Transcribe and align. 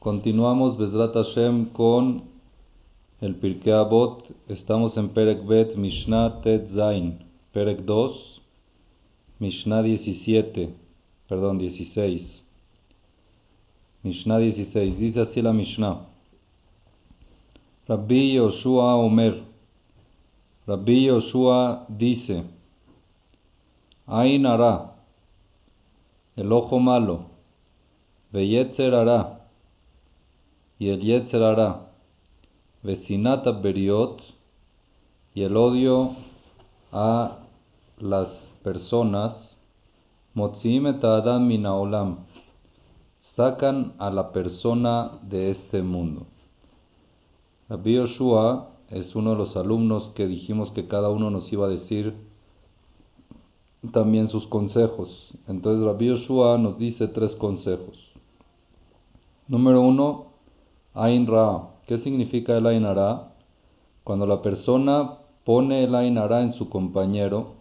Continuamos 0.00 0.78
Bezrat 0.78 1.12
Hashem 1.12 1.66
con 1.74 2.22
el 3.20 3.34
Pirkei 3.34 3.74
Avot. 3.74 4.24
Estamos 4.48 4.96
en 4.96 5.10
Perek 5.10 5.46
Bet 5.46 5.76
Mishnah 5.76 6.40
Tet 6.40 6.68
Zain. 6.68 7.18
Perek 7.52 7.84
2, 7.84 8.40
Mishnah 9.40 9.82
17, 9.82 10.74
perdón, 11.28 11.58
16. 11.58 12.42
Mishnah 14.02 14.38
16. 14.38 14.98
Dice 14.98 15.20
así 15.20 15.42
la 15.42 15.52
Mishnah. 15.52 16.06
Rabbi 17.86 18.36
Yoshua 18.36 18.96
Omer. 18.96 19.42
Rabbi 20.66 21.08
Yoshua 21.08 21.84
dice, 21.90 22.44
Ain 24.06 24.46
Ara, 24.46 24.94
el 26.36 26.50
ojo 26.50 26.78
malo, 26.78 27.26
Beyetzer 28.32 28.94
Ara, 28.94 29.39
y 30.80 30.88
el 30.88 31.02
Yetzer 31.02 31.42
Ara, 31.42 31.92
Vecinata 32.82 33.52
Beriot, 33.52 34.22
y 35.34 35.42
el 35.42 35.54
odio 35.54 36.16
a 36.90 37.36
las 37.98 38.50
personas, 38.64 39.58
Motzim 40.32 40.86
et 40.86 41.04
Adam 41.04 41.46
Minaolam, 41.46 42.20
sacan 43.34 43.92
a 43.98 44.08
la 44.08 44.32
persona 44.32 45.18
de 45.20 45.50
este 45.50 45.82
mundo. 45.82 46.26
Rabbi 47.68 47.96
Yoshua 47.96 48.70
es 48.88 49.14
uno 49.14 49.32
de 49.32 49.36
los 49.36 49.56
alumnos 49.58 50.12
que 50.14 50.26
dijimos 50.26 50.70
que 50.70 50.88
cada 50.88 51.10
uno 51.10 51.30
nos 51.30 51.52
iba 51.52 51.66
a 51.66 51.70
decir 51.70 52.14
también 53.92 54.28
sus 54.28 54.46
consejos. 54.46 55.34
Entonces 55.46 55.84
Rabbi 55.84 56.06
Yoshua 56.06 56.56
nos 56.56 56.78
dice 56.78 57.06
tres 57.06 57.36
consejos. 57.36 58.12
Número 59.46 59.82
uno, 59.82 60.29
Ain 60.94 61.26
Ra. 61.26 61.68
¿Qué 61.86 61.98
significa 61.98 62.56
el 62.56 62.66
Ain 62.66 62.84
Ra? 62.84 63.32
Cuando 64.04 64.26
la 64.26 64.42
persona 64.42 65.18
pone 65.44 65.84
el 65.84 65.94
Ain 65.94 66.16
Ra 66.16 66.42
en 66.42 66.52
su 66.52 66.68
compañero 66.68 67.54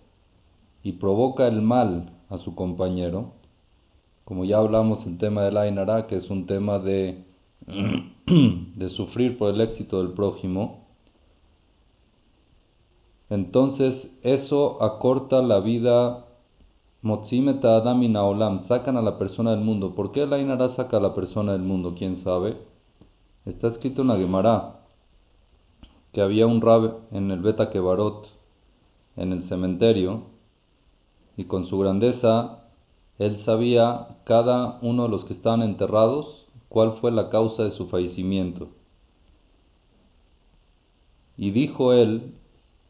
y 0.83 0.93
provoca 0.93 1.47
el 1.47 1.61
mal 1.61 2.11
a 2.29 2.37
su 2.37 2.55
compañero, 2.55 3.33
como 4.25 4.45
ya 4.45 4.57
hablamos 4.57 5.05
el 5.05 5.17
tema 5.17 5.43
del 5.43 5.57
Ain 5.57 5.77
Ra, 5.77 6.07
que 6.07 6.15
es 6.15 6.29
un 6.29 6.45
tema 6.45 6.79
de, 6.79 7.23
de 8.75 8.89
sufrir 8.89 9.37
por 9.37 9.53
el 9.53 9.61
éxito 9.61 10.01
del 10.01 10.13
prójimo, 10.13 10.85
entonces 13.29 14.17
eso 14.23 14.81
acorta 14.81 15.41
la 15.41 15.59
vida 15.59 16.25
Motzimeta 17.01 17.77
Adam 17.77 18.03
y 18.03 18.09
Naolam, 18.09 18.59
sacan 18.59 18.97
a 18.97 19.01
la 19.01 19.17
persona 19.17 19.51
del 19.51 19.61
mundo. 19.61 19.95
¿Por 19.95 20.11
qué 20.11 20.23
el 20.23 20.33
Ainara 20.33 20.69
saca 20.69 20.97
a 20.97 20.99
la 20.99 21.13
persona 21.13 21.53
del 21.53 21.61
mundo? 21.61 21.95
¿Quién 21.97 22.17
sabe? 22.17 22.57
Está 23.49 23.65
escrito 23.65 24.03
en 24.03 24.09
la 24.09 24.17
Gemara 24.17 24.75
que 26.13 26.21
había 26.21 26.45
un 26.45 26.61
rab 26.61 26.99
en 27.11 27.31
el 27.31 27.39
Beta 27.39 27.71
Kebarot, 27.71 28.27
en 29.15 29.33
el 29.33 29.41
cementerio, 29.41 30.25
y 31.35 31.45
con 31.45 31.65
su 31.65 31.79
grandeza 31.79 32.59
él 33.17 33.39
sabía 33.39 34.19
cada 34.23 34.77
uno 34.83 35.03
de 35.03 35.09
los 35.09 35.25
que 35.25 35.33
estaban 35.33 35.63
enterrados 35.63 36.47
cuál 36.69 36.91
fue 36.91 37.09
la 37.09 37.29
causa 37.29 37.63
de 37.63 37.71
su 37.71 37.87
fallecimiento. 37.87 38.69
Y 41.35 41.49
dijo 41.49 41.91
él 41.93 42.35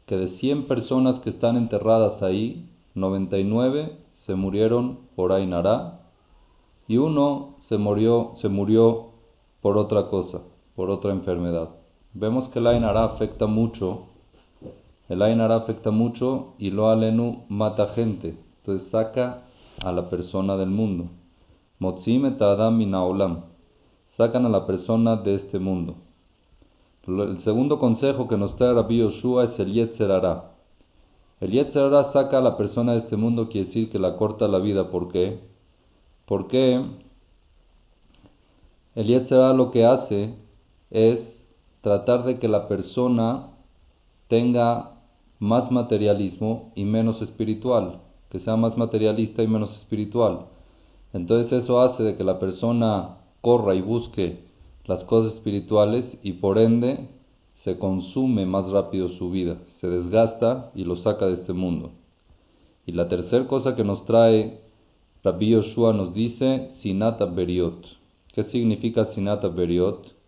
que 0.04 0.18
de 0.18 0.28
100 0.28 0.66
personas 0.66 1.20
que 1.20 1.30
están 1.30 1.56
enterradas 1.56 2.22
ahí, 2.22 2.68
99 2.94 3.96
se 4.12 4.34
murieron 4.34 4.98
por 5.16 5.32
Ainara 5.32 6.02
y 6.86 6.98
uno 6.98 7.54
se 7.60 7.78
murió, 7.78 8.32
se 8.36 8.50
murió 8.50 9.10
por 9.60 9.76
otra 9.76 10.08
cosa, 10.08 10.40
por 10.80 10.88
otra 10.88 11.12
enfermedad. 11.12 11.68
Vemos 12.14 12.48
que 12.48 12.58
el 12.58 12.66
Ainara 12.66 13.04
afecta 13.04 13.46
mucho, 13.46 14.06
el 15.10 15.20
Ainara 15.20 15.56
afecta 15.56 15.90
mucho 15.90 16.54
y 16.56 16.70
lo 16.70 16.88
alenu 16.88 17.44
mata 17.50 17.88
gente, 17.88 18.38
entonces 18.60 18.88
saca 18.88 19.42
a 19.84 19.92
la 19.92 20.08
persona 20.08 20.56
del 20.56 20.70
mundo. 20.70 21.10
Motzim 21.80 22.34
minaolam, 22.78 23.42
sacan 24.06 24.46
a 24.46 24.48
la 24.48 24.66
persona 24.66 25.16
de 25.16 25.34
este 25.34 25.58
mundo. 25.58 25.96
El 27.06 27.40
segundo 27.40 27.78
consejo 27.78 28.26
que 28.26 28.38
nos 28.38 28.56
trae 28.56 28.72
Rabbi 28.72 29.00
Yoshua 29.00 29.44
es 29.44 29.60
el 29.60 29.74
Yetzer 29.74 30.10
Ara. 30.10 30.52
El 31.40 31.50
Yetzer 31.50 31.84
Ara 31.84 32.04
saca 32.04 32.38
a 32.38 32.40
la 32.40 32.56
persona 32.56 32.92
de 32.92 33.00
este 33.00 33.18
mundo, 33.18 33.50
quiere 33.50 33.66
decir 33.66 33.90
que 33.90 33.98
la 33.98 34.16
corta 34.16 34.48
la 34.48 34.60
vida. 34.60 34.90
¿Por 34.90 35.08
qué? 35.08 35.40
Porque 36.24 36.82
el 38.94 39.06
Yetzer 39.06 39.40
Ara 39.40 39.52
lo 39.52 39.70
que 39.70 39.84
hace 39.84 40.48
es 40.90 41.42
tratar 41.80 42.24
de 42.24 42.38
que 42.38 42.48
la 42.48 42.68
persona 42.68 43.48
tenga 44.28 44.92
más 45.38 45.70
materialismo 45.70 46.72
y 46.74 46.84
menos 46.84 47.22
espiritual, 47.22 48.00
que 48.28 48.38
sea 48.38 48.56
más 48.56 48.76
materialista 48.76 49.42
y 49.42 49.48
menos 49.48 49.74
espiritual. 49.76 50.46
Entonces 51.12 51.52
eso 51.52 51.80
hace 51.80 52.02
de 52.02 52.16
que 52.16 52.24
la 52.24 52.38
persona 52.38 53.16
corra 53.40 53.74
y 53.74 53.80
busque 53.80 54.44
las 54.84 55.04
cosas 55.04 55.34
espirituales 55.34 56.18
y 56.22 56.34
por 56.34 56.58
ende 56.58 57.08
se 57.54 57.78
consume 57.78 58.46
más 58.46 58.68
rápido 58.70 59.08
su 59.08 59.30
vida, 59.30 59.56
se 59.76 59.88
desgasta 59.88 60.70
y 60.74 60.84
lo 60.84 60.96
saca 60.96 61.26
de 61.26 61.32
este 61.32 61.52
mundo. 61.52 61.90
Y 62.86 62.92
la 62.92 63.08
tercera 63.08 63.46
cosa 63.46 63.76
que 63.76 63.84
nos 63.84 64.04
trae 64.04 64.60
Rabbi 65.22 65.50
Yoshua 65.50 65.92
nos 65.92 66.14
dice 66.14 66.68
Sinata 66.70 67.26
Beriot. 67.26 67.86
¿Qué 68.32 68.42
significa 68.42 69.04
Sinata 69.04 69.48
Beriot? 69.48 70.19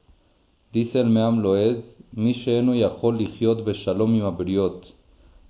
Dice 0.73 1.01
el 1.01 1.11
Meam 1.11 1.43
Loez, 1.43 1.99
Mishenu 2.13 2.73
Yahol 2.73 3.19
Beshalom 3.63 4.37
Beriot. 4.39 4.87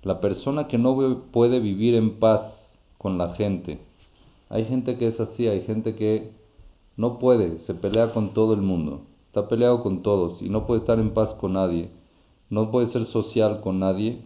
La 0.01 0.19
persona 0.19 0.67
que 0.67 0.77
no 0.77 1.21
puede 1.31 1.61
vivir 1.61 1.95
en 1.95 2.19
paz 2.19 2.77
con 2.97 3.17
la 3.17 3.29
gente. 3.29 3.79
Hay 4.49 4.65
gente 4.65 4.97
que 4.97 5.07
es 5.07 5.21
así, 5.21 5.47
hay 5.47 5.61
gente 5.61 5.95
que 5.95 6.33
no 6.97 7.19
puede, 7.19 7.55
se 7.55 7.73
pelea 7.73 8.13
con 8.13 8.33
todo 8.33 8.53
el 8.53 8.61
mundo, 8.61 9.03
está 9.27 9.47
peleado 9.47 9.81
con 9.81 10.01
todos 10.01 10.41
y 10.41 10.49
no 10.49 10.67
puede 10.67 10.81
estar 10.81 10.99
en 10.99 11.13
paz 11.13 11.35
con 11.39 11.53
nadie, 11.53 11.89
no 12.49 12.69
puede 12.69 12.87
ser 12.87 13.05
social 13.05 13.61
con 13.61 13.79
nadie. 13.79 14.25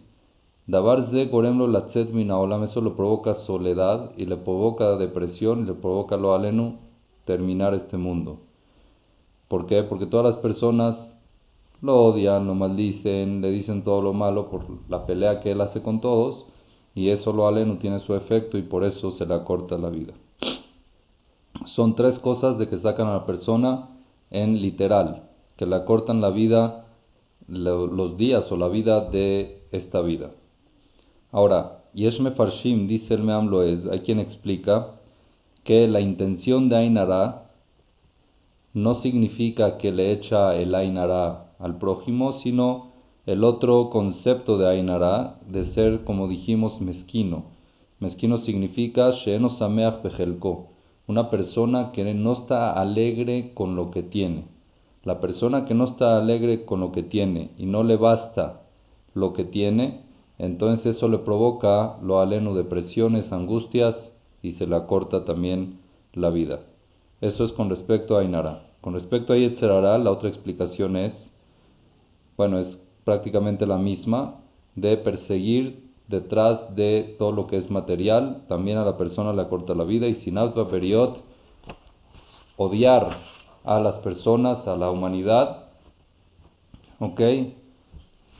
Dabarze 0.66 1.26
goremlo 1.26 1.68
latzet 1.68 2.10
minaolam, 2.10 2.64
eso 2.64 2.80
lo 2.80 2.96
provoca 2.96 3.34
soledad 3.34 4.10
y 4.16 4.26
le 4.26 4.36
provoca 4.36 4.96
depresión 4.96 5.60
y 5.60 5.66
le 5.66 5.74
provoca 5.74 6.16
lo 6.16 6.34
alenu 6.34 6.74
terminar 7.24 7.72
este 7.72 7.96
mundo. 7.96 8.47
¿Por 9.48 9.66
qué? 9.66 9.82
Porque 9.82 10.06
todas 10.06 10.34
las 10.34 10.42
personas 10.42 11.16
lo 11.80 11.96
odian, 12.04 12.46
lo 12.46 12.54
maldicen, 12.54 13.40
le 13.40 13.50
dicen 13.50 13.82
todo 13.82 14.02
lo 14.02 14.12
malo 14.12 14.50
por 14.50 14.64
la 14.88 15.06
pelea 15.06 15.40
que 15.40 15.52
él 15.52 15.60
hace 15.60 15.82
con 15.82 16.00
todos 16.00 16.46
y 16.94 17.08
eso 17.10 17.32
lo 17.32 17.46
alenu 17.46 17.76
tiene 17.76 18.00
su 18.00 18.14
efecto 18.14 18.58
y 18.58 18.62
por 18.62 18.84
eso 18.84 19.10
se 19.12 19.26
le 19.26 19.34
acorta 19.34 19.78
la 19.78 19.88
vida 19.90 20.14
son 21.64 21.94
tres 21.94 22.18
cosas 22.18 22.58
de 22.58 22.68
que 22.68 22.78
sacan 22.78 23.08
a 23.08 23.12
la 23.14 23.26
persona 23.26 23.88
en 24.30 24.60
literal, 24.60 25.28
que 25.56 25.66
le 25.66 25.76
acortan 25.76 26.20
la 26.20 26.30
vida, 26.30 26.86
los 27.46 28.16
días 28.16 28.50
o 28.52 28.56
la 28.56 28.68
vida 28.68 29.00
de 29.00 29.62
esta 29.70 30.00
vida. 30.00 30.30
Ahora, 31.32 31.84
Yeshme 31.94 32.30
Farshim, 32.30 32.86
dice 32.86 33.14
el 33.14 33.22
Meam 33.22 33.48
Loez, 33.48 33.86
hay 33.86 34.00
quien 34.00 34.18
explica 34.18 34.94
que 35.64 35.88
la 35.88 36.00
intención 36.00 36.68
de 36.68 36.76
Ainara 36.76 37.47
no 38.82 38.94
significa 38.94 39.76
que 39.78 39.92
le 39.92 40.12
echa 40.12 40.56
el 40.56 40.74
Ainara 40.74 41.52
al 41.58 41.78
prójimo, 41.78 42.32
sino 42.32 42.92
el 43.26 43.44
otro 43.44 43.90
concepto 43.90 44.58
de 44.58 44.68
Ainara, 44.68 45.38
de 45.48 45.64
ser, 45.64 46.04
como 46.04 46.28
dijimos, 46.28 46.80
mezquino. 46.80 47.44
Mezquino 48.00 48.38
significa 48.38 49.10
Sheeno 49.10 49.48
Sameach 49.48 50.02
Bejelko 50.02 50.68
una 51.08 51.30
persona 51.30 51.90
que 51.90 52.14
no 52.14 52.32
está 52.32 52.72
alegre 52.72 53.52
con 53.54 53.76
lo 53.76 53.90
que 53.90 54.02
tiene. 54.02 54.44
La 55.04 55.20
persona 55.20 55.64
que 55.64 55.74
no 55.74 55.84
está 55.84 56.18
alegre 56.18 56.66
con 56.66 56.80
lo 56.80 56.92
que 56.92 57.02
tiene 57.02 57.50
y 57.56 57.64
no 57.64 57.82
le 57.82 57.96
basta 57.96 58.60
lo 59.14 59.32
que 59.32 59.44
tiene, 59.44 60.02
entonces 60.36 60.96
eso 60.96 61.08
le 61.08 61.18
provoca 61.18 61.96
lo 62.02 62.20
aleno 62.20 62.54
depresiones, 62.54 63.32
angustias 63.32 64.12
y 64.42 64.52
se 64.52 64.66
le 64.66 64.76
acorta 64.76 65.24
también 65.24 65.80
la 66.12 66.28
vida. 66.28 66.60
Eso 67.22 67.42
es 67.42 67.52
con 67.52 67.70
respecto 67.70 68.18
a 68.18 68.22
Inara. 68.22 68.67
Con 68.80 68.94
respecto 68.94 69.32
a 69.32 69.36
Yetzerara, 69.36 69.98
la 69.98 70.10
otra 70.10 70.28
explicación 70.28 70.96
es, 70.96 71.36
bueno, 72.36 72.58
es 72.58 72.86
prácticamente 73.04 73.66
la 73.66 73.78
misma, 73.78 74.36
de 74.76 74.96
perseguir 74.96 75.88
detrás 76.06 76.74
de 76.74 77.16
todo 77.18 77.32
lo 77.32 77.46
que 77.46 77.56
es 77.56 77.70
material, 77.70 78.44
también 78.48 78.78
a 78.78 78.84
la 78.84 78.96
persona 78.96 79.32
le 79.32 79.42
acorta 79.42 79.74
la 79.74 79.84
vida 79.84 80.06
y 80.06 80.14
sin 80.14 80.36
period, 80.70 81.16
odiar 82.56 83.18
a 83.64 83.80
las 83.80 83.96
personas, 83.96 84.66
a 84.66 84.76
la 84.76 84.90
humanidad, 84.90 85.64
¿ok? 87.00 87.20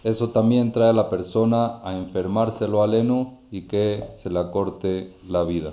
Eso 0.05 0.31
también 0.31 0.73
trae 0.73 0.91
a 0.91 0.93
la 0.93 1.11
persona 1.11 1.81
a 1.83 1.97
enfermárselo 1.97 2.83
aleno 2.83 3.41
y 3.51 3.63
que 3.63 4.05
se 4.23 4.31
le 4.31 4.39
acorte 4.39 5.15
la 5.29 5.43
vida. 5.43 5.73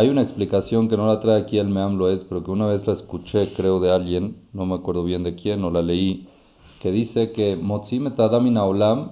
Hay 0.00 0.08
una 0.08 0.22
explicación 0.22 0.88
que 0.88 0.96
no 0.96 1.06
la 1.06 1.20
trae 1.20 1.42
aquí 1.42 1.58
el 1.58 1.68
Meam 1.68 1.98
Loez, 1.98 2.24
pero 2.26 2.42
que 2.42 2.50
una 2.50 2.64
vez 2.64 2.86
la 2.86 2.94
escuché, 2.94 3.52
creo, 3.52 3.80
de 3.80 3.92
alguien, 3.92 4.38
no 4.54 4.64
me 4.64 4.76
acuerdo 4.76 5.04
bien 5.04 5.24
de 5.24 5.34
quién, 5.34 5.62
o 5.62 5.70
la 5.70 5.82
leí, 5.82 6.26
que 6.80 6.90
dice 6.90 7.32
que 7.32 7.54
Motzim 7.54 8.06
et 8.06 8.18
Adam 8.18 8.56
Olam, 8.56 9.10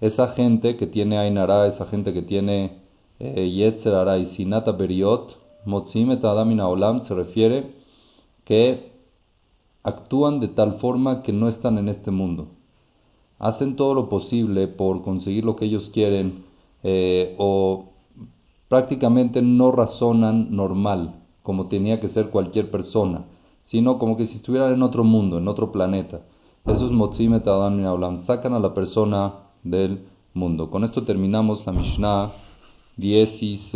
esa 0.00 0.28
gente 0.28 0.78
que 0.78 0.86
tiene 0.86 1.18
Ainara, 1.18 1.66
esa 1.66 1.84
gente 1.84 2.14
que 2.14 2.22
tiene 2.22 2.78
eh, 3.18 3.46
Yetzer 3.50 3.92
Ara 3.94 4.16
y 4.16 4.24
Sinata 4.24 4.72
Beriot, 4.72 5.38
Motzim 5.66 6.12
et 6.12 6.24
Adam 6.24 6.58
Olam 6.60 7.00
se 7.00 7.14
refiere 7.14 7.74
que 8.46 8.90
actúan 9.82 10.40
de 10.40 10.48
tal 10.48 10.78
forma 10.80 11.22
que 11.22 11.34
no 11.34 11.46
están 11.46 11.76
en 11.76 11.90
este 11.90 12.10
mundo. 12.10 12.48
Hacen 13.38 13.76
todo 13.76 13.92
lo 13.92 14.08
posible 14.08 14.66
por 14.66 15.02
conseguir 15.02 15.44
lo 15.44 15.56
que 15.56 15.66
ellos 15.66 15.90
quieren 15.90 16.46
eh, 16.82 17.34
o 17.36 17.88
prácticamente 18.68 19.42
no 19.42 19.72
razonan 19.72 20.54
normal, 20.54 21.22
como 21.42 21.68
tenía 21.68 22.00
que 22.00 22.08
ser 22.08 22.30
cualquier 22.30 22.70
persona, 22.70 23.24
sino 23.62 23.98
como 23.98 24.16
que 24.16 24.24
si 24.24 24.36
estuvieran 24.36 24.74
en 24.74 24.82
otro 24.82 25.04
mundo, 25.04 25.38
en 25.38 25.48
otro 25.48 25.72
planeta. 25.72 26.20
Eso 26.66 26.86
es 26.86 26.92
Motzim 26.92 27.34
et. 27.34 27.44
Sacan 28.24 28.52
a 28.52 28.58
la 28.58 28.74
persona 28.74 29.34
del 29.62 30.06
mundo. 30.34 30.70
Con 30.70 30.84
esto 30.84 31.02
terminamos 31.04 31.66
la 31.66 31.72
Mishnah 31.72 32.32
16. 32.96 33.72